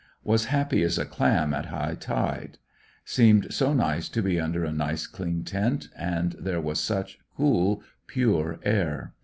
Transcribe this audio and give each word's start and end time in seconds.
Was 0.23 0.45
happy 0.45 0.81
as 0.81 0.97
a 0.97 1.05
cUim 1.05 1.53
in 1.55 1.65
high 1.67 1.93
tide. 1.93 2.57
Seairijd 3.05 3.53
so 3.53 3.71
nice 3.71 4.09
to 4.09 4.23
be 4.23 4.39
under 4.39 4.63
a 4.65 4.71
nice 4.73 5.05
clean 5.05 5.43
tent, 5.43 5.89
and 5.95 6.31
there 6.39 6.59
was 6.59 6.79
such 6.79 7.19
cool 7.37 7.83
pure 8.07 8.59
air. 8.63 9.13